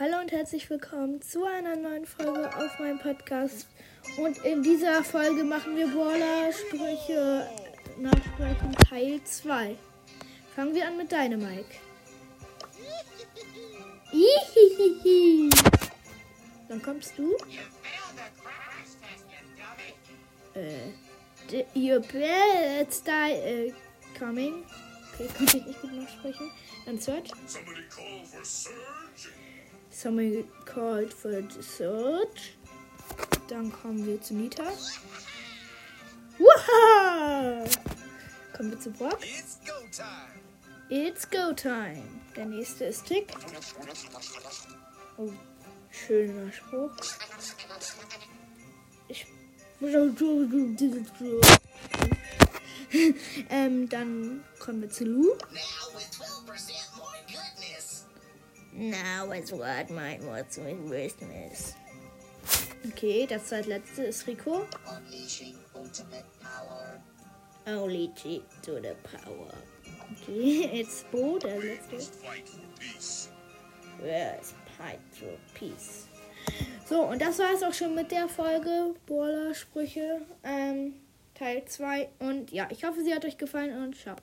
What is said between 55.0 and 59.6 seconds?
Lou. Now with 12% more goodness. Now is